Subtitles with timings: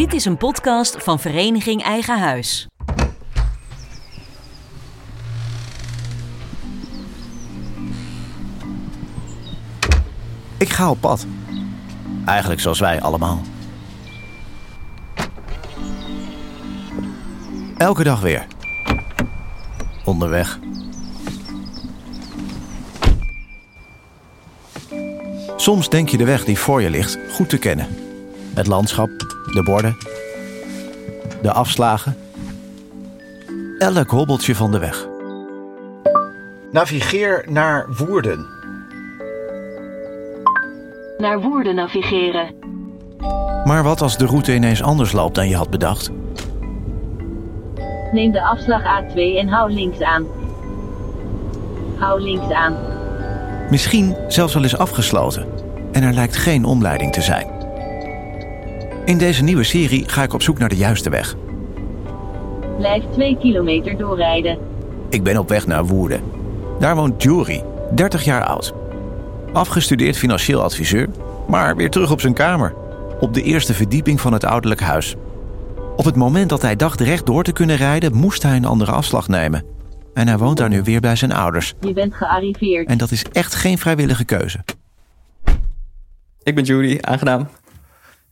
[0.00, 2.66] Dit is een podcast van Vereniging Eigen Huis.
[10.58, 11.26] Ik ga op pad.
[12.24, 13.40] Eigenlijk zoals wij allemaal.
[17.76, 18.46] Elke dag weer.
[20.04, 20.58] Onderweg.
[25.56, 27.86] Soms denk je de weg die voor je ligt goed te kennen.
[28.54, 29.10] Het landschap,
[29.52, 29.96] de borden,
[31.42, 32.16] de afslagen.
[33.78, 35.08] Elk hobbeltje van de weg.
[36.70, 38.46] Navigeer naar Woerden.
[41.18, 42.54] Naar Woerden navigeren.
[43.64, 46.10] Maar wat als de route ineens anders loopt dan je had bedacht?
[48.12, 50.26] Neem de afslag A2 en hou links aan.
[51.98, 52.76] Hou links aan.
[53.70, 55.46] Misschien zelfs wel eens afgesloten.
[55.92, 57.59] En er lijkt geen omleiding te zijn.
[59.10, 61.36] In deze nieuwe serie ga ik op zoek naar de juiste weg.
[62.76, 64.58] Blijf 2 kilometer doorrijden.
[65.08, 66.22] Ik ben op weg naar Woerden.
[66.78, 68.74] Daar woont Jury, 30 jaar oud.
[69.52, 71.08] Afgestudeerd financieel adviseur,
[71.48, 72.74] maar weer terug op zijn kamer.
[73.20, 75.16] Op de eerste verdieping van het ouderlijk huis.
[75.96, 78.92] Op het moment dat hij dacht recht door te kunnen rijden, moest hij een andere
[78.92, 79.64] afslag nemen.
[80.14, 81.74] En hij woont daar nu weer bij zijn ouders.
[81.80, 82.88] Je bent gearriveerd.
[82.88, 84.64] En dat is echt geen vrijwillige keuze.
[86.42, 87.48] Ik ben Judy, aangenaam.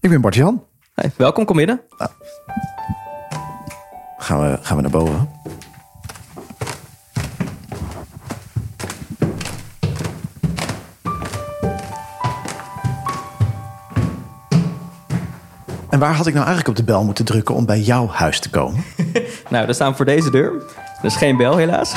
[0.01, 0.67] Ik ben Bart-Jan.
[0.99, 1.81] Hey, welkom, kom binnen.
[4.19, 5.31] Gaan we, gaan we naar boven?
[15.91, 18.41] En waar had ik nou eigenlijk op de bel moeten drukken om bij jouw huis
[18.41, 18.85] te komen?
[19.51, 20.53] Nou, we staan voor deze deur.
[20.99, 21.95] Er is geen bel helaas.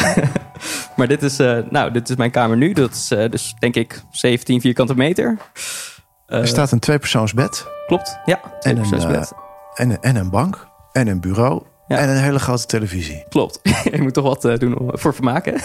[0.98, 2.74] maar dit is, eh, nou, dit is mijn kamer nu.
[2.74, 5.38] Dat is eh, dus denk ik 17 vierkante meter.
[6.32, 8.40] Er staat een tweepersoonsbed Klopt, ja.
[8.44, 9.32] en een, tweepersoonsbed.
[9.32, 11.98] eh, en, een- en een bank en een bureau Ja.
[11.98, 13.24] en een hele grote televisie.
[13.30, 13.60] Klopt.
[13.92, 15.54] ik moet toch wat eh, doen om- voor vermaken.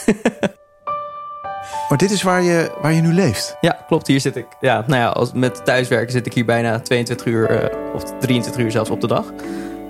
[1.89, 3.57] Maar dit is waar je, waar je nu leeft.
[3.61, 4.07] ja, klopt.
[4.07, 4.47] Hier zit ik.
[4.61, 8.63] Ja, nou ja, als, met thuiswerken zit ik hier bijna 22 uur eh, of 23
[8.63, 9.25] uur zelfs op de dag.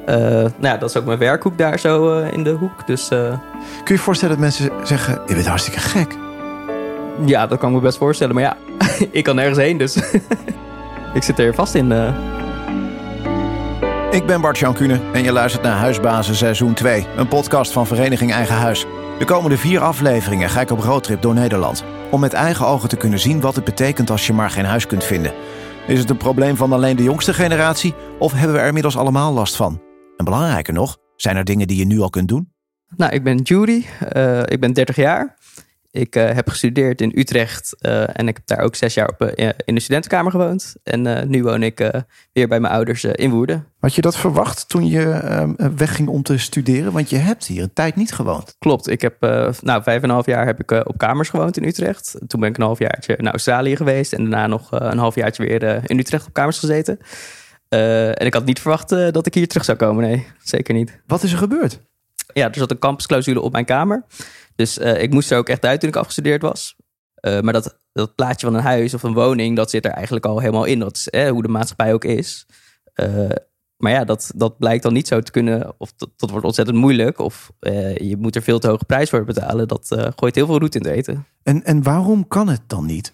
[0.06, 2.86] Eh, nou ja, dat is ook mijn werkhoek daar zo eh, in de hoek.
[2.86, 3.38] Dus eh, Kun
[3.84, 6.14] je je voorstellen dat mensen zeggen, je bent hartstikke gek.
[7.24, 8.34] ja, dat kan ik me best voorstellen.
[8.34, 8.56] Maar ja,
[9.10, 9.96] ik kan nergens heen, dus
[11.16, 11.92] ik zit er vast in.
[11.92, 12.14] eh.
[14.10, 17.06] Ik ben Bart-Jan Kuhne en je luistert naar Huisbazen seizoen 2.
[17.16, 18.86] Een podcast van Vereniging Eigen Huis.
[19.18, 21.84] De komende vier afleveringen ga ik op roadtrip door Nederland.
[22.10, 24.86] Om met eigen ogen te kunnen zien wat het betekent als je maar geen huis
[24.86, 25.32] kunt vinden.
[25.86, 27.94] Is het een probleem van alleen de jongste generatie?
[28.18, 29.82] Of hebben we er inmiddels allemaal last van?
[30.16, 32.52] En belangrijker nog, zijn er dingen die je nu al kunt doen?
[32.96, 33.84] Nou, ik ben Judy.
[34.08, 35.36] Eh, ik ben 30 jaar.
[35.96, 39.22] Ik eh, heb gestudeerd in Utrecht eh, en ik heb daar ook zes jaar op,
[39.22, 40.74] eh, in de studentenkamer gewoond.
[40.82, 41.78] En nu woon ik
[42.32, 43.66] weer bij mijn ouders in Woerden.
[43.78, 46.92] Had je dat verwacht toen je ehm, wegging om te studeren?
[46.92, 48.56] Want je hebt hier een tijd niet gewoond.
[48.58, 49.20] Klopt, ik heb
[49.60, 52.18] nou, vijf en een half jaar heb ik op kamers gewoond in Utrecht.
[52.26, 55.82] Toen ben ik een halfjaartje naar Australië geweest en daarna nog een halfjaartje weer uh,
[55.86, 56.98] in Utrecht op kamers gezeten.
[57.68, 61.00] En ik had niet verwacht dat ik hier terug zou komen, nee, zeker niet.
[61.06, 61.80] Wat is er gebeurd?
[62.32, 64.04] Ja, er zat een campusclausule op mijn kamer.
[64.56, 66.76] Dus uh, ik moest er ook echt uit toen ik afgestudeerd was.
[67.20, 70.26] Uh, maar dat, dat plaatje van een huis of een woning, dat zit er eigenlijk
[70.26, 70.78] al helemaal in.
[70.78, 72.46] Dat is eh, hoe de maatschappij ook is.
[72.94, 73.28] Uh,
[73.76, 75.74] maar ja, dat, dat blijkt dan niet zo te kunnen.
[75.78, 77.18] Of dat, dat wordt ontzettend moeilijk.
[77.18, 77.52] Of
[77.94, 79.68] je moet er veel te hoge prijs voor betalen.
[79.68, 81.26] Dat gooit heel veel roet in het eten.
[81.42, 83.12] En, en waarom kan het dan niet?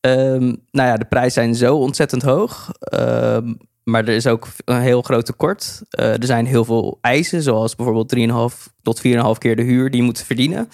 [0.00, 2.72] Um, nou ja, de prijzen zijn zo ontzettend hoog.
[2.94, 5.82] Um, maar er is ook een heel groot tekort.
[5.98, 10.00] Uh, er zijn heel veel eisen, zoals bijvoorbeeld 3,5 tot 4,5 keer de huur die
[10.00, 10.68] je moet verdienen.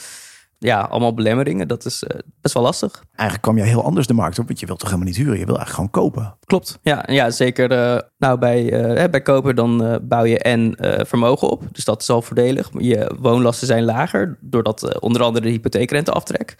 [0.59, 1.69] Ja, allemaal belemmeringen.
[1.69, 3.04] Dat is uh, best wel lastig.
[3.12, 5.38] Eigenlijk kwam jij heel anders de markt op, want je wilt toch helemaal niet huren?
[5.38, 6.37] Je wil eigenlijk gewoon kopen.
[6.44, 7.72] Klopt, ja, ja zeker.
[7.72, 8.65] Uh, nou, bij,
[9.10, 10.75] bij kopen dan bouw je en
[11.06, 11.62] vermogen op.
[11.72, 12.71] Dus dat is al voordelig.
[12.78, 16.56] Je woonlasten zijn lager, doordat onder andere de hypotheekrente aftrek.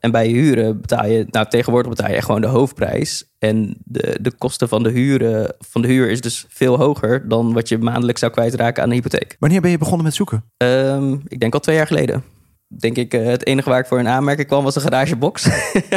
[0.00, 3.33] En bij huren betaal je, nou tegenwoordig betaal je gewoon de hoofdprijs.
[3.44, 7.52] En de, de kosten van de, huren, van de huur is dus veel hoger dan
[7.52, 9.36] wat je maandelijks zou kwijtraken aan een hypotheek.
[9.38, 10.44] Wanneer ben je begonnen met zoeken?
[10.56, 12.24] Um, ik denk al twee jaar geleden.
[12.66, 15.48] Denk ik, uh, het enige waar ik voor in aanmerking kwam was een garagebox.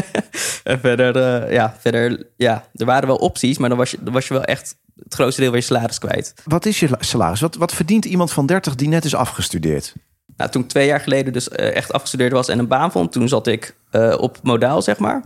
[0.64, 4.14] en verder, uh, ja, verder, ja, er waren wel opties, maar dan was je, dan
[4.14, 6.34] was je wel echt het grootste deel van je salaris kwijt.
[6.44, 7.40] Wat is je salaris?
[7.40, 9.94] Wat, wat verdient iemand van 30 die net is afgestudeerd?
[10.38, 13.12] Nou, toen ik twee jaar geleden dus uh, echt afgestudeerd was en een baan vond,
[13.12, 13.76] toen zat ik
[14.18, 15.24] op modaal, zeg maar.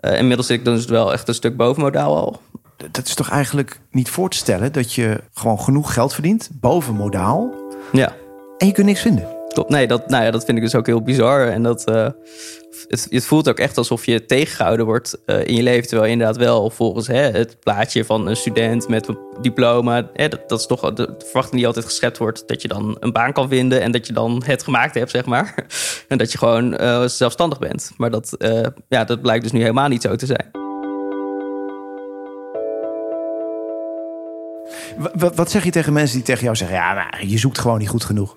[0.00, 2.40] Uh, inmiddels zit ik dus wel echt een stuk boven modaal al.
[2.90, 6.94] Dat is toch eigenlijk niet voor te stellen dat je gewoon genoeg geld verdient, boven
[6.94, 7.54] modaal,
[7.92, 8.14] ja.
[8.58, 9.28] en je kunt niks vinden?
[9.56, 9.70] Klopt.
[9.70, 11.48] Nee, dat, nou ja, dat vind ik dus ook heel bizar.
[11.48, 12.08] En dat, eh,
[12.88, 15.82] het, het voelt ook echt alsof je tegengehouden wordt eh, in je leven.
[15.88, 20.10] Terwijl je inderdaad wel volgens hè, het plaatje van een student met een diploma.
[20.12, 22.48] Hè, dat, is toch de verwachting die altijd geschept wordt.
[22.48, 25.24] Dat je dan een baan kan vinden en dat je dan het gemaakt hebt, zeg
[25.24, 25.54] maar.
[26.08, 27.90] En dat je gewoon eh, zelfstandig bent.
[27.96, 30.50] Maar dat, eh, ja, dat blijkt dus nu helemaal niet zo te zijn.
[34.98, 36.76] Wa- wa- Wat zeg je tegen mensen die tegen jou zeggen...
[36.76, 38.36] ja, maar je zoekt gewoon niet goed genoeg?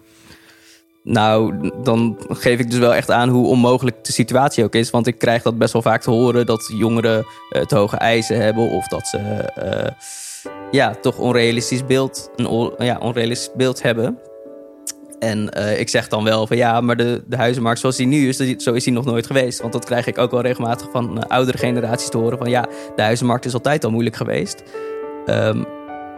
[1.03, 4.89] Nou, dan geef ik dus wel echt aan hoe onmogelijk de situatie ook is.
[4.89, 8.41] Want ik krijg dat best wel vaak te horen dat jongeren eh, te hoge eisen
[8.41, 8.69] hebben.
[8.69, 9.91] Of dat ze eh,
[10.71, 14.17] ja, toch onrealistisch beeld, een ja, onrealistisch beeld hebben.
[15.19, 18.27] En eh, ik zeg dan wel van ja, maar de, de huizenmarkt zoals die nu
[18.27, 19.61] is, zo is die nog nooit geweest.
[19.61, 22.37] Want dat krijg ik ook wel regelmatig van oudere generaties te horen.
[22.37, 22.65] Van ja,
[22.95, 24.63] de huizenmarkt is altijd al moeilijk geweest.
[25.25, 25.63] Ehm,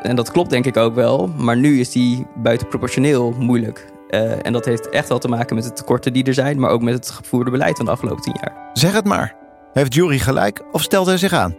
[0.01, 1.27] en dat klopt denk ik ook wel.
[1.37, 3.85] Maar nu is die buitenproportioneel moeilijk.
[4.11, 6.69] Eh, en dat heeft echt wel te maken met de tekorten die er zijn, maar
[6.69, 8.69] ook met het gevoerde beleid van de afgelopen tien jaar.
[8.73, 9.35] Zeg het maar.
[9.73, 11.55] Heeft Jury gelijk of stelt hij zich aan?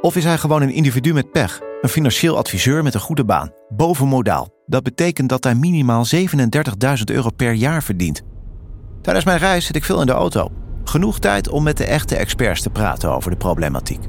[0.00, 1.60] Of is hij gewoon een individu met pech?
[1.80, 3.50] Een financieel adviseur met een goede baan.
[3.68, 4.48] Boven modaal.
[4.66, 8.22] Dat betekent dat hij minimaal 37.000 euro per jaar verdient.
[9.02, 10.48] Tijdens mijn reis zit ik veel in de auto.
[10.84, 14.00] Genoeg tijd om met de echte experts te praten over de problematiek.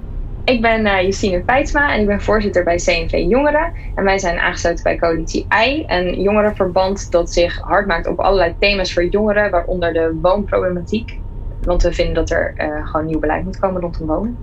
[0.46, 3.74] Ik ben uh, Justine Pijtsma en ik ben voorzitter bij CNV Jongeren.
[3.96, 8.56] En wij zijn aangesloten bij Coalitie I, een jongerenverband dat zich hard maakt op allerlei
[8.60, 11.20] thema's voor jongeren, waaronder de woonproblematiek.
[11.62, 14.38] Want we vinden dat er uh, gewoon nieuw beleid moet komen rondom wonen.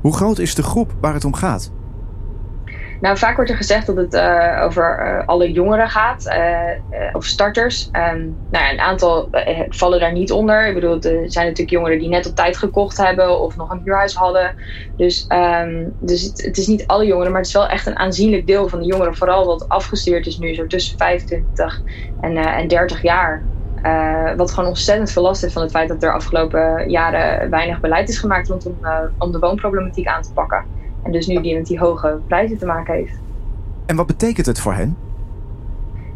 [0.00, 1.72] Hoe groot is de groep waar het om gaat?
[3.04, 6.70] Nou, vaak wordt er gezegd dat het uh, over uh, alle jongeren gaat, uh,
[7.12, 7.88] of starters.
[7.92, 9.28] Um, nou ja, een aantal
[9.68, 10.66] vallen daar niet onder.
[10.66, 13.80] Ik bedoel, er zijn natuurlijk jongeren die net op tijd gekocht hebben of nog een
[13.84, 14.54] huurhuis hadden.
[14.96, 17.98] Dus, um, dus het, het, is niet alle jongeren, maar het is wel echt een
[17.98, 19.16] aanzienlijk deel van de jongeren.
[19.16, 21.82] Vooral wat afgestuurd is nu, zo tussen 25
[22.20, 23.42] en, en 30 jaar.
[24.36, 28.08] wat gewoon ontzettend veel last heeft van het feit dat er afgelopen jaren weinig beleid
[28.08, 28.78] is gemaakt rondom
[29.18, 30.82] om de woonproblematiek aan te pakken.
[31.04, 33.18] En dus nu die met die hoge prijzen te maken heeft.
[33.86, 34.96] En wat betekent het voor hen?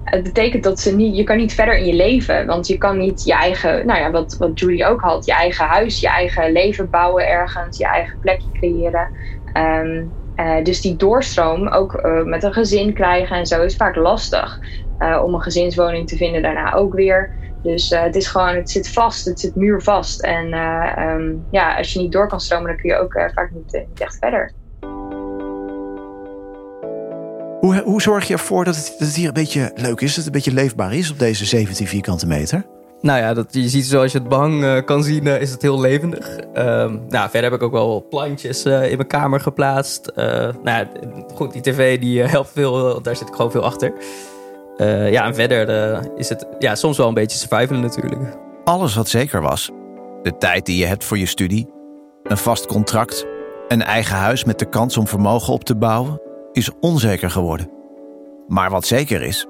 [0.04, 2.46] Het betekent dat ze niet, je kan niet verder in je leven.
[2.46, 5.66] Want je kan niet je eigen, nou ja, wat, wat Julie ook had, je eigen
[5.66, 9.08] huis, je eigen leven bouwen ergens, je eigen plekje creëren.
[9.54, 13.96] Um, uh, dus die doorstroom, ook uh, met een gezin krijgen en zo, is vaak
[13.96, 14.60] lastig.
[14.98, 17.30] Uh, om een gezinswoning te vinden daarna ook weer.
[17.62, 20.22] Dus het is gewoon, het zit vast, het zit muurvast.
[20.22, 20.52] En
[21.02, 24.00] um, ja, als je niet door kan stromen, dan kun je ook vaak niet, niet
[24.00, 24.52] echt verder.
[27.88, 30.26] Hoe, zorg je ervoor dat het, dat het hier een beetje leuk is, dat het
[30.26, 32.66] een beetje leefbaar is op deze 17 vierkante meter?
[33.00, 35.62] Nou ja, dat, je ziet zoals je het behang uh, kan zien, uh, is het
[35.62, 36.36] heel levendig.
[36.54, 40.12] Um, nou, verder heb ik ook wel plantjes uh, in mijn kamer geplaatst.
[40.14, 40.88] nou ja,
[41.34, 43.92] goed, die tv die helpt veel, daar zit ik gewoon veel achter.
[45.10, 48.20] ja, en verder is het ja, soms wel een beetje survivalen natuurlijk.
[48.64, 49.70] Alles wat zeker was.
[50.22, 51.70] De tijd die je hebt voor je studie,
[52.22, 53.26] een vast contract,
[53.68, 56.20] een eigen huis met de kans om vermogen op te bouwen,
[56.52, 57.76] is onzeker geworden.
[58.48, 59.46] Maar wat zeker is,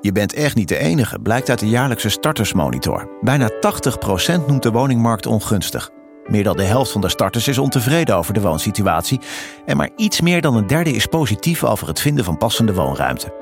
[0.00, 3.08] je bent echt niet de enige, blijkt uit de jaarlijkse startersmonitor.
[3.20, 5.90] Bijna 80% noemt de woningmarkt ongunstig.
[6.26, 9.20] Meer dan de helft van de starters is ontevreden over de woonsituatie.
[9.66, 13.34] En maar iets meer dan een derde is positief over het vinden van passende woonruimte.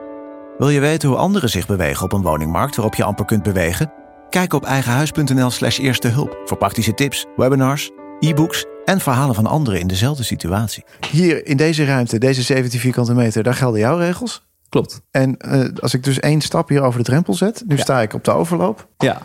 [0.59, 3.93] Wil je weten hoe anderen zich bewegen op een woningmarkt waarop je amper kunt bewegen?
[4.31, 5.81] Kijk op eigenhuis.nl/slash
[6.45, 10.85] voor praktische tips, webinars, e-books en verhalen van anderen in dezelfde situatie.
[11.11, 14.46] Hier in deze ruimte, deze 17 vierkante meter, daar gelden jouw regels.
[14.69, 15.01] Klopt.
[15.11, 17.83] En uh, als ik dus één stap hier over de drempel zet, nu ja.
[17.83, 18.89] sta ik op de overloop.
[18.99, 19.23] Ja,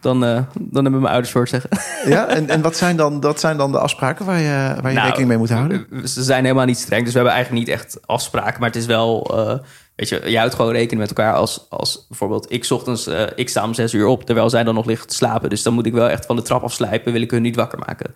[0.00, 1.70] dan, uh, dan hebben mijn ouders voor het zeggen.
[2.12, 4.96] Ja, en, en wat, zijn dan, dat zijn dan de afspraken waar je, waar je
[4.96, 6.08] nou, rekening mee moet houden?
[6.08, 8.60] Ze zijn helemaal niet streng, dus we hebben eigenlijk niet echt afspraken.
[8.60, 9.58] Maar het is wel, uh,
[9.96, 11.34] weet je, je houdt gewoon rekening met elkaar.
[11.34, 14.86] Als, als bijvoorbeeld ik ochtends, ik sta om zes uur op, terwijl zij dan nog
[14.86, 15.50] liggen te slapen.
[15.50, 17.78] Dus dan moet ik wel echt van de trap afslijpen, wil ik hun niet wakker
[17.78, 18.14] maken.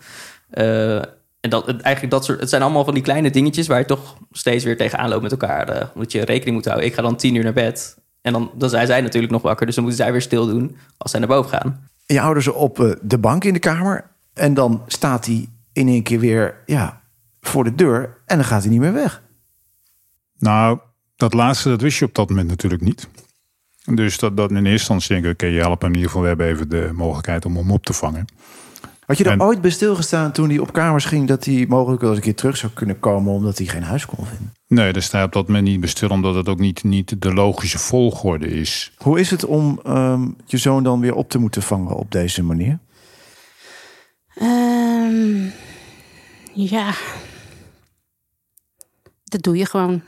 [1.42, 4.16] En dat, eigenlijk dat soort, het zijn allemaal van die kleine dingetjes waar je toch
[4.30, 5.76] steeds weer tegenaan loopt met elkaar.
[5.76, 6.86] Uh, omdat je rekening moet houden.
[6.86, 7.98] Ik ga dan tien uur naar bed.
[8.20, 9.66] En dan, dan zijn zij natuurlijk nog wakker.
[9.66, 11.88] Dus dan moeten zij weer stil doen als zij naar boven gaan.
[12.06, 14.10] Je houden ze op uh, de bank in de kamer.
[14.34, 17.02] En dan staat hij in één keer weer ja,
[17.40, 18.16] voor de deur.
[18.26, 19.22] En dan gaat hij niet meer weg.
[20.38, 20.78] Nou,
[21.16, 23.08] dat laatste, dat wist je op dat moment natuurlijk niet.
[23.84, 26.10] Dus dat, dat in eerste instantie denk ik, oké, okay, je helpt hem in ieder
[26.10, 26.22] geval.
[26.22, 28.24] We hebben even de mogelijkheid om hem op te vangen.
[29.06, 31.28] Had je er en, ooit bij stilgestaan toen hij op kamers ging...
[31.28, 33.32] dat hij mogelijk wel eens een keer terug zou kunnen komen...
[33.32, 34.52] omdat hij geen huis kon vinden?
[34.66, 36.08] Nee, daar sta je op dat moment niet bij stil...
[36.08, 38.92] omdat het ook niet, niet de logische volgorde is.
[38.96, 42.42] Hoe is het om um, je zoon dan weer op te moeten vangen op deze
[42.42, 42.78] manier?
[44.42, 45.52] Um,
[46.52, 46.92] ja,
[49.24, 50.02] dat doe je gewoon.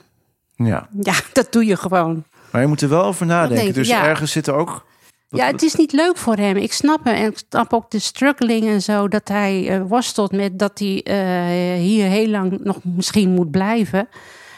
[0.56, 0.88] Ja.
[1.00, 2.24] Ja, dat doe je gewoon.
[2.50, 3.64] Maar je moet er wel over nadenken.
[3.64, 4.06] denk, dus ja.
[4.06, 4.86] ergens zit er ook
[5.34, 6.56] Ja, het is niet leuk voor hem.
[6.56, 7.14] Ik snap hem.
[7.14, 9.08] En ik snap ook de struggling en zo.
[9.08, 14.08] Dat hij eh, worstelt met dat hij eh, hier heel lang nog misschien moet blijven.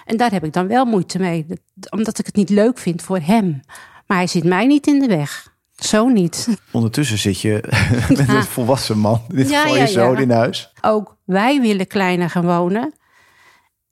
[0.05, 1.47] En daar heb ik dan wel moeite mee.
[1.49, 3.61] Dat- Omdat ik het niet leuk vind voor hem.
[4.07, 5.55] Maar hij zit mij niet in de weg.
[5.77, 6.49] Zo niet.
[6.73, 7.61] Ondertussen zit je
[8.09, 9.23] met een volwassen man.
[9.29, 10.73] In dit Ja, geval ja, je zoon in huis.
[10.83, 12.93] Ook wij willen kleiner gaan wonen.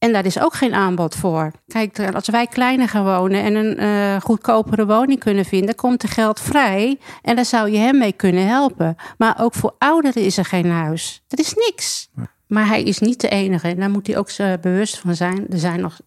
[0.04, 1.50] En daar is ook geen aanbod voor.
[1.66, 6.08] Kijk, als wij kleiner gaan wonen en een eh, goedkopere woning kunnen vinden, komt er
[6.08, 6.99] geld vrij.
[7.23, 8.96] En daar zou je hem mee kunnen helpen.
[9.18, 11.23] Maar ook voor ouderen is er geen huis.
[11.28, 12.08] Er is niks.
[12.46, 13.68] Maar hij is niet de enige.
[13.68, 15.46] En daar moet hij ook eh, bewust van zijn.
[15.50, 16.00] Er zijn nog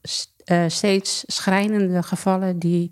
[0.45, 2.91] eh, steeds schrijnende gevallen die,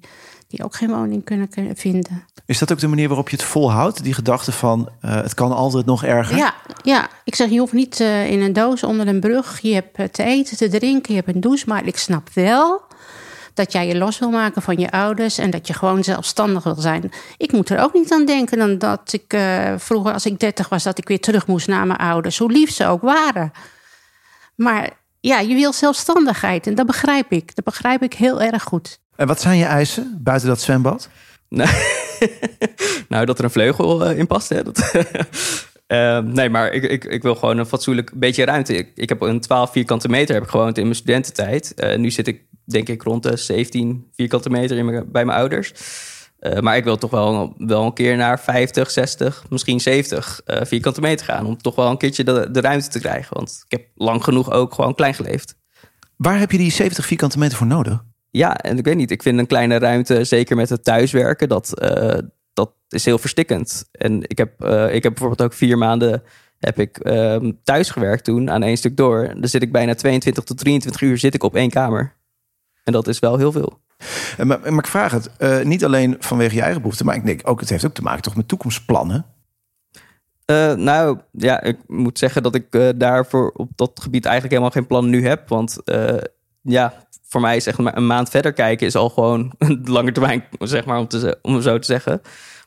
[0.55, 2.25] die ook geen woning kunnen, kunnen vinden.
[2.45, 4.03] Is dat ook de manier waarop je het volhoudt?
[4.03, 6.37] Die gedachte van eh, het kan altijd nog erger?
[6.37, 9.59] Ja, ja, ik zeg, je hoeft niet eh, in een doos onder een brug.
[9.61, 11.65] Je hebt eh, te eten, te drinken, je hebt een douche.
[11.67, 12.81] Maar ik snap wel
[13.53, 15.37] dat jij je los wil maken van je ouders...
[15.37, 17.11] en dat je gewoon zelfstandig wil zijn.
[17.37, 19.37] Ik moet er ook niet aan denken dan dat ik
[19.77, 20.83] vroeger, als ik dertig was...
[20.83, 23.51] dat ik weer terug moest naar mijn ouders, hoe lief ze ook waren.
[24.55, 27.55] Maar ja, je wil zelfstandigheid en dat begrijp ik.
[27.55, 28.99] Dat begrijp ik heel erg goed.
[29.15, 31.09] En wat zijn je eisen buiten dat zwembad?
[31.49, 31.69] Nou,
[33.09, 34.49] nou, dat er een vleugel eh, in past.
[34.49, 34.63] Hè?
[34.63, 34.91] Dat,
[35.87, 38.75] Eh, nee, maar ik, ik, ik wil gewoon een fatsoenlijk beetje ruimte.
[38.75, 41.73] Ik, ik heb een 12 vierkante meter heb ik gewoond in mijn studententijd.
[41.73, 45.37] Eh, nu zit ik denk ik rond de 17 vierkante meter in mijn, bij mijn
[45.37, 45.73] ouders.
[46.39, 50.65] Eh, maar ik wil toch wel, wel een keer naar 50, 60, misschien 70 eh,
[50.65, 51.45] vierkante meter gaan.
[51.45, 53.35] Om toch wel een keertje de, de ruimte te krijgen.
[53.35, 55.55] Want ik heb lang genoeg ook gewoon klein geleefd.
[56.15, 58.03] Waar heb je die 70 vierkante meter voor nodig?
[58.35, 59.11] Ja, en ik weet niet.
[59.11, 62.17] Ik vind een kleine ruimte, zeker met het thuiswerken, dat, eh,
[62.53, 63.85] dat is heel verstikkend.
[63.91, 66.23] En ik heb, eh, ik heb bijvoorbeeld ook vier maanden
[66.59, 69.33] heb ik ehm, thuis gewerkt toen aan één stuk door.
[69.35, 72.13] Dan zit ik bijna 22 tot 23 uur zit ik op één kamer.
[72.83, 73.79] En dat is wel heel veel.
[74.37, 77.41] Eh, Maar, maar ik vraag het niet alleen vanwege je eigen behoeften, maar ik denk
[77.43, 79.25] ook, het heeft ook te maken toch met toekomstplannen.
[80.75, 85.09] Nou, ja, ik moet zeggen dat ik daarvoor op dat gebied eigenlijk helemaal geen plan
[85.09, 85.49] nu heb.
[85.49, 85.77] Want
[86.65, 90.11] ja, voor mij is echt maar een maand verder kijken is al gewoon een lange
[90.11, 92.21] termijn, zeg maar, om, te, om zo te zeggen.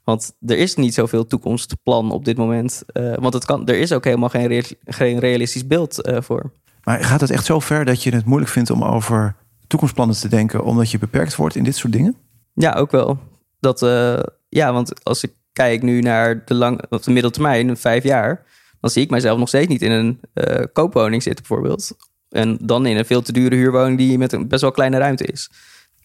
[0.04, 2.82] Want er is niet zoveel toekomstplan op dit moment.
[2.86, 6.52] Eh, want het kan, er is ook helemaal geen, rea- geen realistisch beeld eh, voor.
[6.84, 9.36] Maar gaat het echt zo ver dat je het moeilijk vindt om over
[9.66, 12.16] toekomstplannen te denken, omdat je beperkt wordt in dit soort dingen?
[12.54, 13.18] Ja, ook wel.
[13.60, 18.04] Dat, eh, ja, want als ik kijk nu naar de, lang, of de middeltermijn, vijf
[18.04, 18.44] jaar,
[18.80, 20.20] dan zie ik mijzelf nog steeds niet in een
[20.72, 21.96] koopwoning zitten, bijvoorbeeld.
[22.30, 25.24] En dan in een veel te dure huurwoning die met een best wel kleine ruimte
[25.24, 25.50] is.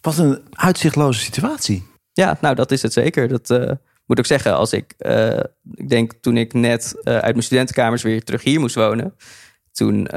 [0.01, 1.85] Wat een uitzichtloze situatie.
[2.13, 3.27] Ja, nou, dat is het zeker.
[3.27, 3.71] Dat eh,
[4.05, 4.55] moet ik zeggen.
[4.55, 5.39] Als ik, eh,
[5.73, 9.15] ik denk toen ik net eh, uit mijn studentenkamers weer terug hier moest wonen.
[9.71, 10.07] Toen,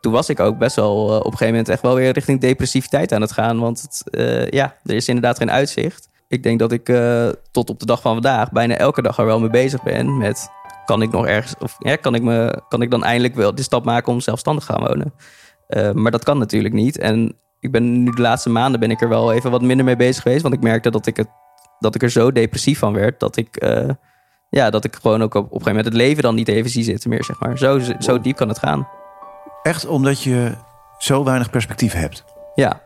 [0.00, 3.12] toen was ik ook best wel op een gegeven moment echt wel weer richting depressiviteit
[3.12, 3.58] aan het gaan.
[3.58, 4.04] Want het,
[4.54, 6.08] ja, er is inderdaad geen uitzicht.
[6.28, 6.92] Ik denk dat ik
[7.50, 10.50] tot op de dag van vandaag bijna elke dag er wel mee bezig ben met
[10.84, 13.64] kan ik nog ergens of ja, kan ik me kan ik dan eindelijk wel die
[13.64, 15.12] stap maken om zelfstandig te gaan wonen.
[15.72, 16.98] Eh, maar dat kan natuurlijk niet.
[16.98, 19.96] En ik ben nu de laatste maanden ben ik er wel even wat minder mee
[19.96, 21.28] bezig geweest, want ik merkte dat ik het
[21.78, 23.88] dat ik er zo depressief van werd dat ik eh,
[24.48, 26.70] ja dat ik gewoon ook op, op een gegeven moment het leven dan niet even
[26.70, 27.58] zie zitten meer zeg maar.
[27.58, 28.88] Zo zo diep kan het gaan.
[29.62, 30.52] Echt omdat je
[30.98, 32.24] zo weinig perspectief hebt.
[32.54, 32.80] Ja.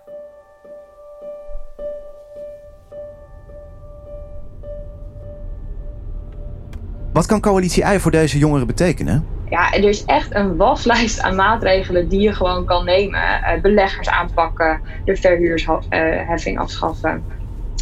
[7.13, 9.36] Wat kan coalitie I voor deze jongeren betekenen?
[9.51, 13.21] Ja, er is echt een waslijst aan maatregelen die je gewoon kan nemen.
[13.21, 17.25] Eh, beleggers aanpakken, de verhuursheffing afschaffen.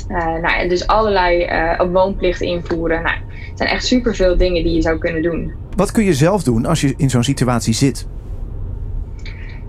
[0.09, 3.03] Eh, nou, ja, dus allerlei eh, woonplicht invoeren.
[3.03, 5.53] Nou, het zijn echt superveel dingen die je zou kunnen doen.
[5.77, 8.07] Wat kun je zelf doen als je in zo'n situatie zit?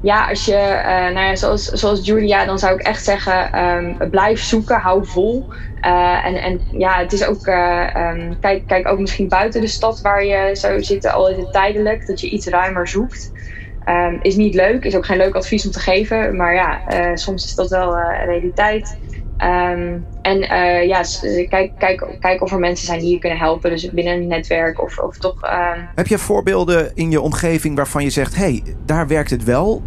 [0.05, 4.09] Ja, als je, eh, nou ja, zoals, zoals Julia, dan zou ik echt zeggen: ehm,
[4.09, 5.47] blijf zoeken, hou vol.
[5.75, 9.67] Eh, en, en ja, het is ook, eh, ehm, kijk, kijk ook misschien buiten de
[9.67, 13.31] stad waar je zou zitten, al is het tijdelijk, dat je iets ruimer zoekt.
[13.79, 16.81] Ehm, is niet leuk, is ook geen leuk advies om te geven, maar ja,
[17.15, 18.97] soms is dat wel realiteit.
[19.37, 23.37] Ehm, en eh, ja, s- kijk, kijk, kijk of er mensen zijn die je kunnen
[23.39, 25.41] helpen, dus binnen een netwerk of, of toch.
[25.41, 29.43] ehm, Heb je voorbeelden in je omgeving waarvan je zegt: hé, hey, daar werkt het
[29.43, 29.81] wel?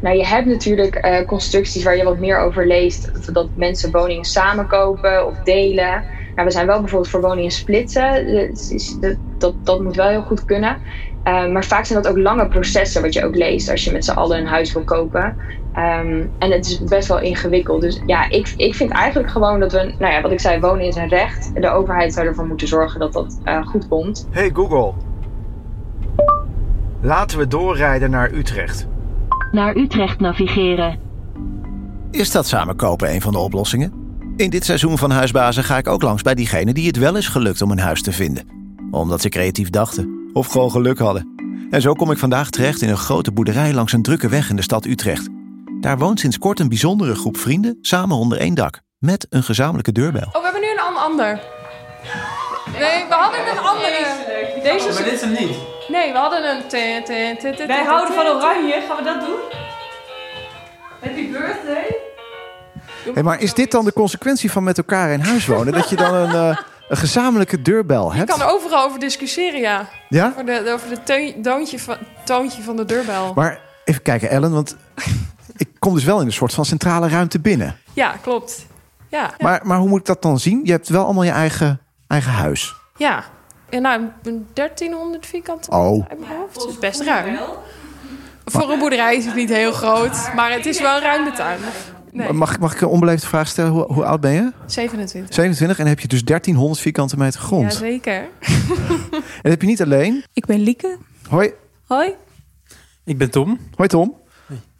[0.00, 3.10] Nou, je hebt natuurlijk eh, constructies waar je wat meer over leest.
[3.12, 6.04] Dat, dat mensen woningen samenkopen of delen.
[6.34, 8.34] Nou, we zijn wel bijvoorbeeld voor woningen splitsen.
[8.34, 10.78] Dat, dat, dat, dat moet wel heel goed kunnen.
[11.22, 14.04] Eh, maar vaak zijn dat ook lange processen wat je ook leest als je met
[14.04, 15.36] z'n allen een huis wil kopen.
[15.74, 17.80] Ehm, en het is best wel ingewikkeld.
[17.80, 20.86] Dus ja, ik, ik vind eigenlijk gewoon dat we, nou ja, wat ik zei, wonen
[20.86, 21.50] is een recht.
[21.54, 24.28] De overheid zou ervoor moeten zorgen dat dat eh, goed komt.
[24.30, 24.92] Hey Google,
[27.00, 28.86] laten we doorrijden naar Utrecht.
[29.52, 30.98] Naar Utrecht navigeren.
[32.10, 33.92] Is dat samenkopen een van de oplossingen?
[34.36, 37.28] In dit seizoen van Huisbazen ga ik ook langs bij diegenen die het wel is
[37.28, 38.44] gelukt om een huis te vinden.
[38.90, 41.34] Omdat ze creatief dachten of gewoon geluk hadden.
[41.70, 44.56] En zo kom ik vandaag terecht in een grote boerderij langs een drukke weg in
[44.56, 45.28] de stad Utrecht.
[45.80, 48.80] Daar woont sinds kort een bijzondere groep vrienden samen onder één dak.
[48.98, 50.26] Met een gezamenlijke deurbel.
[50.26, 51.40] Oh, we hebben nu een an- ander.
[52.78, 54.06] Nee, we hadden een andere.
[54.62, 54.96] Deze is...
[54.96, 55.56] dit is hem niet.
[55.88, 56.62] Nee, we hadden een...
[57.66, 59.38] Wij houden van oranje, gaan we dat doen?
[61.00, 61.96] Happy birthday.
[63.14, 65.72] Hey, maar is dit dan de consequentie van met elkaar in huis wonen?
[65.72, 66.56] Dat je dan een, eh,
[66.90, 68.30] een gezamenlijke deurbel Je hebt?
[68.30, 69.88] kan er overal over discussiëren, ja.
[70.08, 70.26] Ja?
[70.26, 73.32] Over de, over de teun- toontje, van, toontje van de deurbel.
[73.34, 74.76] Maar even kijken, Ellen, want
[75.56, 77.76] ik kom dus wel in een soort van centrale ruimte binnen.
[77.92, 78.66] Ja, klopt.
[79.08, 79.30] Ja.
[79.38, 80.60] Maar, maar hoe moet ik dat dan zien?
[80.64, 82.74] Je hebt wel allemaal je eigen, eigen huis.
[82.96, 83.24] Ja.
[83.68, 86.54] En nou, een 1300 vierkante Oh, uit mijn hoofd.
[86.54, 87.38] Dat is best ruim.
[88.44, 91.58] Voor een boerderij is het niet heel groot, maar het is wel een ruime tuin.
[92.12, 93.70] Nee, mag, mag ik een onbeleefde vraag stellen?
[93.70, 94.52] Hoe, hoe oud ben je?
[94.66, 95.34] 27.
[95.34, 97.72] 27 en heb je dus 1300 vierkante meter grond.
[97.72, 98.22] Jazeker.
[99.10, 100.24] En dat heb je niet alleen.
[100.32, 100.96] Ik ben Lieke.
[101.28, 101.52] Hoi,
[101.86, 102.12] Hoi.
[103.04, 103.58] Ik ben Tom.
[103.74, 104.14] hoi Tom.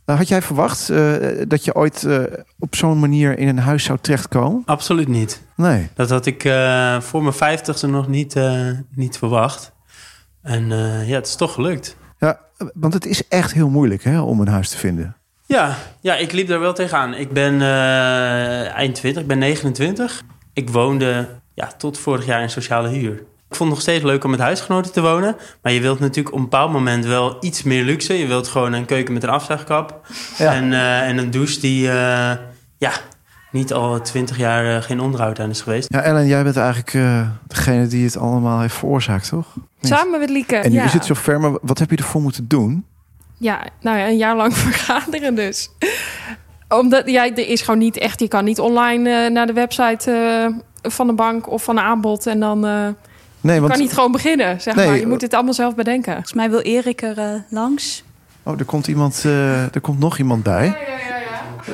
[0.06, 1.14] Nou, had jij verwacht eh,
[1.48, 2.22] dat je ooit eh,
[2.58, 4.62] op zo'n manier in een huis zou terechtkomen?
[4.64, 5.42] Absoluut niet.
[5.56, 5.88] Nee.
[5.94, 9.72] Dat had ik eh, voor mijn vijftigste nog niet, eh, niet verwacht.
[10.42, 11.96] En eh, ja, het is toch gelukt.
[12.18, 12.40] Ja,
[12.74, 15.16] want het is echt heel moeilijk hè, om een huis te vinden.
[15.50, 17.14] Ja, ja, ik liep daar wel tegenaan.
[17.14, 20.22] Ik ben eh, eind 20, ik ben 29.
[20.52, 23.12] Ik woonde ja, tot vorig jaar in sociale huur.
[23.48, 25.36] Ik vond het nog steeds leuk om met huisgenoten te wonen.
[25.62, 28.14] Maar je wilt natuurlijk op een bepaald moment wel iets meer luxe.
[28.14, 30.00] Je wilt gewoon een keuken met een afzuigkap.
[30.38, 30.54] Ja.
[30.54, 32.32] En, eh, en een douche die eh,
[32.78, 32.92] ja,
[33.50, 35.92] niet al 20 jaar geen onderhoud aan is geweest.
[35.92, 39.46] Ja, Ellen, jij bent eigenlijk eh, degene die het allemaal heeft veroorzaakt, toch?
[39.80, 40.56] Samen met Lieke.
[40.56, 40.84] En nu ja.
[40.84, 42.84] is het zover, maar wat heb je ervoor moeten doen?
[43.40, 45.70] Ja, nou ja, een jaar lang vergaderen dus.
[46.68, 48.20] Omdat, ja, er is gewoon niet echt...
[48.20, 51.84] Je kan niet online eh, naar de website eh, van de bank of van een
[51.84, 52.26] aanbod...
[52.26, 52.88] en dan eh,
[53.40, 54.98] Nee, je want kan niet gewoon beginnen, zeg Nee, maar.
[54.98, 56.12] Je moet het allemaal zelf bedenken.
[56.12, 58.04] Volgens mij wil Erik er langs.
[58.42, 60.76] oh, er komt iemand, eh, er komt nog iemand bij.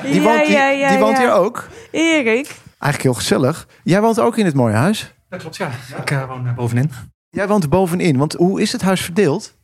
[0.03, 1.23] Die Ja, woont, die, ja, ja, die woont ja.
[1.23, 1.69] hier ook.
[1.91, 2.47] Erik.
[2.79, 3.67] Eigenlijk heel gezellig.
[3.83, 5.15] Jij woont ook in het mooie huis.
[5.29, 5.71] Dat klopt, ja.
[6.05, 6.91] Ik woon bovenin.
[7.31, 9.56] Jij woont bovenin, want hoe is het huis verdeeld?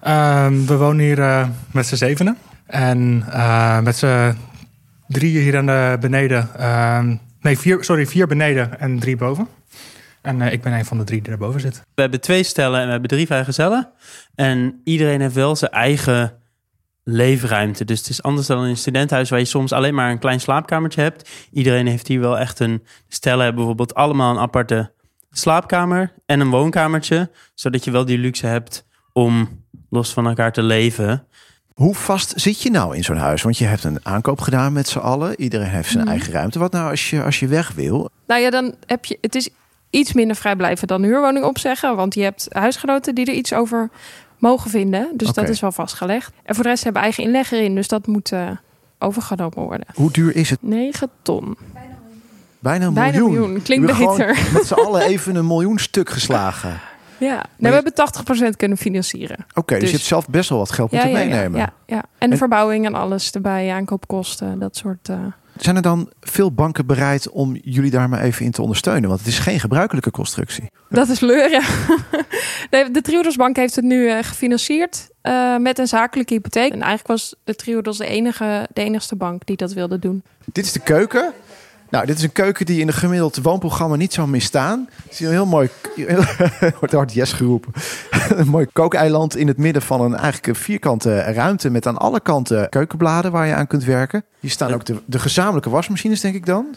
[0.00, 2.38] Ehm, we wonen hier eh, met z'n zevenen.
[2.66, 4.36] En eh, met z'n
[5.08, 6.48] drieën hier aan de beneden.
[6.58, 9.48] ehm, nee, vier, sorry, vier beneden en drie boven.
[10.22, 11.82] En eh, ik ben een van de drie die daarboven zit.
[11.94, 13.90] We hebben twee stellen en we hebben drie vrijgezellen.
[14.34, 16.38] En iedereen heeft wel zijn eigen
[17.02, 17.84] leefruimte.
[17.84, 19.30] Dus het is anders dan in een studentenhuis...
[19.30, 21.30] waar je soms alleen maar een klein slaapkamertje hebt.
[21.52, 22.84] Iedereen heeft hier wel echt een...
[23.08, 24.92] Stellen hebben bijvoorbeeld allemaal een aparte
[25.30, 26.12] slaapkamer...
[26.26, 27.30] en een woonkamertje.
[27.54, 29.48] Zodat je wel die luxe hebt om
[29.90, 31.26] los van elkaar te leven.
[31.74, 33.42] Hoe vast zit je nou in zo'n huis?
[33.42, 35.40] Want je hebt een aankoop gedaan met z'n allen.
[35.40, 36.12] Iedereen heeft zijn Mhm.
[36.12, 36.58] eigen ruimte.
[36.58, 38.10] Wat nou als je, als je weg wil?
[38.26, 39.18] Nou ja, dan heb je...
[39.20, 39.48] Het is
[39.90, 41.96] iets minder vrijblijvend dan een huurwoning opzeggen.
[41.96, 43.90] Want je hebt huisgenoten die er iets over
[44.38, 45.10] mogen vinden.
[45.16, 46.32] Dus dat is wel vastgelegd.
[46.44, 47.74] En voor de rest hebben we eigen inleg erin.
[47.74, 48.50] Dus dat moet eh,
[48.98, 49.86] overgenomen worden.
[49.94, 50.62] Hoe duur is het?
[50.62, 51.56] 9 ton.
[52.58, 53.40] Bijna een Bijna een miljoen.
[53.40, 53.62] miljoen.
[53.62, 54.52] Klinkt We hebben beter.
[54.52, 56.80] met z'n allen even een miljoen stuk geslagen.
[57.14, 59.36] Oké, Ja, nee, we hebben 80% kunnen financieren.
[59.54, 61.60] dus, Dus- je hebt zelf best wel wat geld moeten ja, ja, meenemen.
[61.60, 61.96] ja, ja.
[61.96, 65.08] En de En- verbouwing en alles erbij, aankoopkosten, dat soort.
[65.08, 65.16] eh.
[65.58, 69.08] Zijn er dan veel banken bereid om jullie daar maar even in te ondersteunen?
[69.08, 70.70] Want het is geen gebruikelijke constructie.
[70.88, 71.62] Dat is leuren.
[72.70, 76.66] nee, de Triodos-bank heeft het nu eh, gefinancierd eh, met een zakelijke hypotheek.
[76.72, 80.22] En eigenlijk was de Triodos de enige, de enigste bank die dat wilde doen.
[80.52, 81.32] Dit is de keuken.
[81.88, 84.88] Nou, dit is een keuken die in een gemiddeld woonprogramma niet zou misstaan.
[85.02, 85.68] Het is een heel mooi...
[86.80, 87.72] wordt hard yes geroepen.
[88.40, 91.70] een mooi kookeiland in het midden van een eigenlijk een vierkante ruimte...
[91.70, 94.24] met aan alle kanten keukenbladen waar je aan kunt werken.
[94.40, 96.76] Hier staan ook de, de gezamenlijke wasmachines, denk ik dan.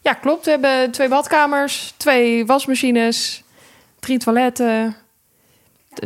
[0.00, 0.44] Ja, klopt.
[0.44, 3.44] We hebben twee badkamers, twee wasmachines,
[3.98, 4.96] drie toiletten.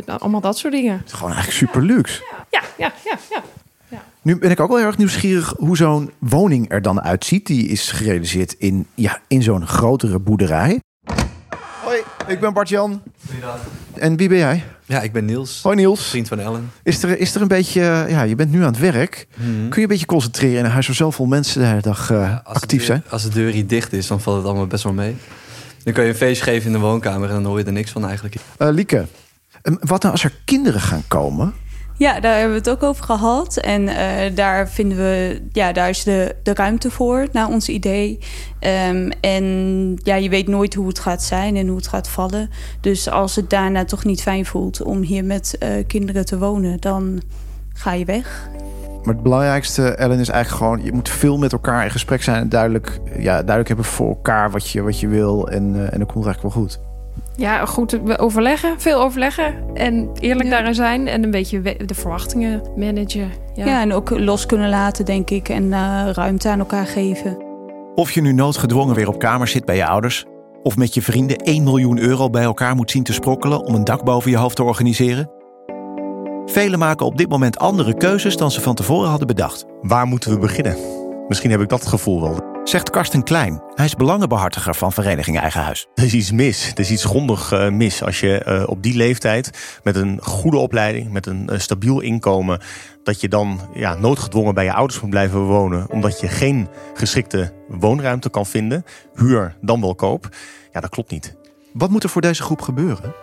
[0.05, 0.97] Allemaal dat soort dingen.
[0.97, 2.23] Het is gewoon eigenlijk super luxe.
[2.51, 3.43] Ja, ja, ja, ja.
[4.25, 7.45] Nu ben ik ook wel heel erg nieuwsgierig hoe zo'n woning er dan uitziet.
[7.47, 10.79] Die is gerealiseerd in, ja, in zo'n grotere boerderij.
[11.83, 13.01] Hoi, ik ben Bart-Jan.
[13.93, 14.63] En wie ben jij?
[14.85, 15.59] Ja, ik ben Niels.
[15.63, 16.07] Hoi Niels.
[16.09, 16.71] Vriend van Ellen.
[16.83, 19.27] Is er, is er een beetje, ja, je bent nu aan het werk.
[19.35, 19.47] Mhm.
[19.47, 22.29] Kun je een beetje concentreren in een huis waar zoveel mensen de hele dag eh,
[22.29, 23.03] de actief deur- zijn?
[23.09, 25.15] Als de deur hier dicht is, dan valt het allemaal best wel mee.
[25.83, 27.91] Dan kan je een feestje geven in de woonkamer en dan hoor je er niks
[27.91, 28.35] van eigenlijk.
[28.57, 29.05] Eh, Lieke,
[29.61, 31.53] ehm, wat nou als er kinderen gaan komen?
[31.97, 33.57] Ja, daar hebben we het ook over gehad.
[33.57, 38.19] En eh, daar vinden we, ja, daar is de, de ruimte voor, naar ons idee.
[38.59, 39.45] Ehm, en
[40.03, 42.49] ja, je weet nooit hoe het gaat zijn en hoe het gaat vallen.
[42.81, 46.79] Dus als het daarna toch niet fijn voelt om hier met eh, kinderen te wonen,
[46.79, 47.21] dan
[47.73, 48.49] ga je weg.
[49.03, 50.85] Maar het belangrijkste, Ellen, is eigenlijk gewoon...
[50.85, 52.41] je moet veel met elkaar in gesprek zijn...
[52.41, 55.49] en duidelijk, ja, duidelijk hebben voor elkaar wat je, wat je wil.
[55.49, 56.79] En, uh, en dan komt het eigenlijk wel goed.
[57.37, 58.79] Ja, goed overleggen.
[58.81, 59.55] Veel overleggen.
[59.73, 60.49] En eerlijk ja.
[60.49, 61.07] daarin zijn.
[61.07, 63.31] En een beetje de verwachtingen managen.
[63.53, 65.49] Ja, ja en ook los kunnen laten, denk ik.
[65.49, 67.37] En uh, ruimte aan elkaar geven.
[67.95, 70.25] Of je nu noodgedwongen weer op kamer zit bij je ouders...
[70.63, 73.65] of met je vrienden 1 miljoen euro bij elkaar moet zien te sprokkelen...
[73.65, 75.29] om een dak boven je hoofd te organiseren...
[76.45, 79.65] Velen maken op dit moment andere keuzes dan ze van tevoren hadden bedacht.
[79.81, 80.77] Waar moeten we beginnen?
[81.27, 82.54] Misschien heb ik dat gevoel wel.
[82.65, 83.61] Zegt Karsten Klein.
[83.75, 85.87] Hij is belangenbehartiger van Vereniging Eigen Huis.
[85.95, 86.71] Er is iets mis.
[86.71, 88.03] Er is iets grondig uh, mis.
[88.03, 92.59] Als je uh, op die leeftijd met een goede opleiding, met een uh, stabiel inkomen,
[93.03, 97.53] dat je dan ja, noodgedwongen bij je ouders moet blijven wonen, omdat je geen geschikte
[97.67, 100.29] woonruimte kan vinden, huur dan wel koop.
[100.71, 101.35] Ja, dat klopt niet.
[101.73, 103.13] Wat moet er voor deze groep gebeuren?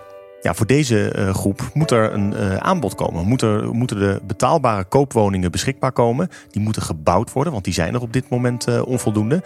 [0.43, 3.27] Ja, voor deze uh, groep moet er een uh, aanbod komen.
[3.27, 6.31] Moet er, moeten de betaalbare koopwoningen beschikbaar komen.
[6.51, 9.43] Die moeten gebouwd worden, want die zijn er op dit moment uh, onvoldoende.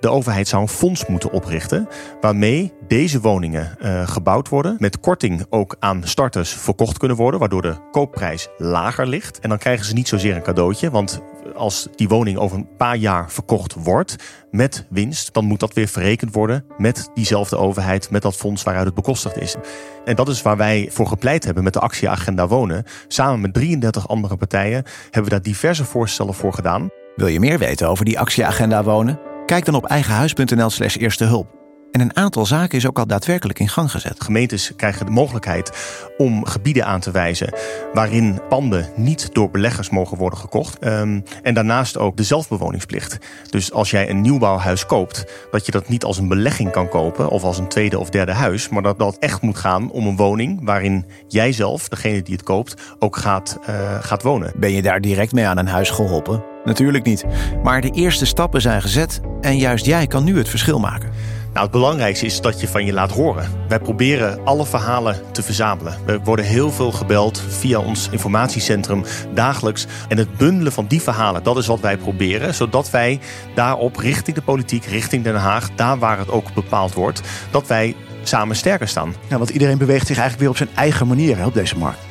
[0.00, 1.88] De overheid zou een fonds moeten oprichten
[2.20, 4.76] waarmee deze woningen uh, gebouwd worden.
[4.78, 9.38] Met korting ook aan starters verkocht kunnen worden, waardoor de koopprijs lager ligt.
[9.38, 11.22] En dan krijgen ze niet zozeer een cadeautje, want
[11.54, 14.16] als die woning over een paar jaar verkocht wordt
[14.50, 18.86] met winst, dan moet dat weer verrekend worden met diezelfde overheid, met dat fonds waaruit
[18.86, 19.56] het bekostigd is.
[20.04, 22.84] En dat is waar wij voor gepleit hebben met de actieagenda wonen.
[23.08, 26.90] Samen met 33 andere partijen hebben we daar diverse voorstellen voor gedaan.
[27.16, 29.27] Wil je meer weten over die actieagenda wonen?
[29.48, 31.46] Kijk dan op eigenhuis.nl slash eerste hulp.
[31.92, 34.24] En een aantal zaken is ook al daadwerkelijk in gang gezet.
[34.24, 35.72] Gemeentes krijgen de mogelijkheid
[36.16, 37.52] om gebieden aan te wijzen
[37.92, 40.84] waarin panden niet door beleggers mogen worden gekocht.
[40.86, 43.18] Um, en daarnaast ook de zelfbewoningsplicht.
[43.50, 47.28] Dus als jij een nieuwbouwhuis koopt, dat je dat niet als een belegging kan kopen
[47.28, 50.16] of als een tweede of derde huis, maar dat dat echt moet gaan om een
[50.16, 54.52] woning waarin jij zelf, degene die het koopt, ook gaat, uh, gaat wonen.
[54.56, 56.56] Ben je daar direct mee aan een huis geholpen?
[56.68, 57.24] Natuurlijk niet.
[57.62, 61.10] Maar de eerste stappen zijn gezet en juist jij kan nu het verschil maken.
[61.52, 63.50] Nou, het belangrijkste is dat je van je laat horen.
[63.68, 65.96] Wij proberen alle verhalen te verzamelen.
[66.06, 69.04] We worden heel veel gebeld via ons informatiecentrum
[69.34, 69.86] dagelijks.
[70.08, 72.54] En het bundelen van die verhalen, dat is wat wij proberen.
[72.54, 73.20] Zodat wij
[73.54, 77.96] daarop richting de politiek, richting Den Haag, daar waar het ook bepaald wordt, dat wij
[78.22, 79.14] samen sterker staan.
[79.28, 82.07] Ja, want iedereen beweegt zich eigenlijk weer op zijn eigen manier hè, op deze markt.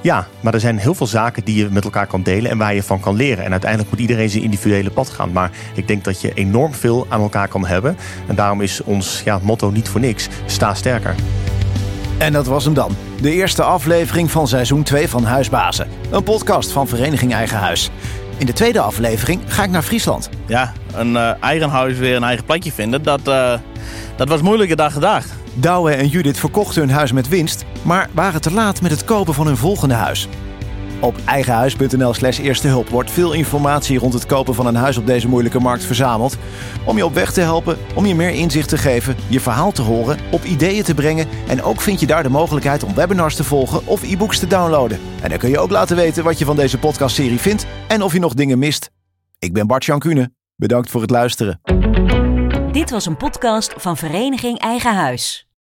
[0.00, 2.74] Ja, maar er zijn heel veel zaken die je met elkaar kan delen en waar
[2.74, 3.44] je van kan leren.
[3.44, 5.32] En uiteindelijk moet iedereen zijn individuele pad gaan.
[5.32, 7.96] Maar ik denk dat je enorm veel aan elkaar kan hebben.
[8.26, 11.14] En daarom is ons ja, motto niet voor niks: sta sterker.
[12.18, 12.96] En dat was hem dan.
[13.20, 15.88] De eerste aflevering van seizoen 2 van Huisbazen.
[16.10, 17.90] Een podcast van Vereniging Eigen Huis.
[18.36, 20.30] In de tweede aflevering ga ik naar Friesland.
[20.46, 23.54] Ja, een uh, eigen huis weer een eigen plekje vinden, dat, uh,
[24.16, 25.32] dat was moeilijker dan gedacht.
[25.58, 29.34] Douwe en Judith verkochten hun huis met winst, maar waren te laat met het kopen
[29.34, 30.28] van hun volgende huis.
[31.00, 35.06] Op eigenhuis.nl slash eerste hulp wordt veel informatie rond het kopen van een huis op
[35.06, 36.36] deze moeilijke markt verzameld.
[36.84, 39.82] Om je op weg te helpen, om je meer inzicht te geven, je verhaal te
[39.82, 41.28] horen, op ideeën te brengen.
[41.48, 44.98] En ook vind je daar de mogelijkheid om webinars te volgen of e-books te downloaden.
[45.22, 48.12] En dan kun je ook laten weten wat je van deze podcastserie vindt en of
[48.12, 48.90] je nog dingen mist.
[49.38, 50.30] Ik ben Bart Jan Kuhne.
[50.56, 51.60] Bedankt voor het luisteren.
[52.72, 55.45] Dit was een podcast van Vereniging Eigen Huis.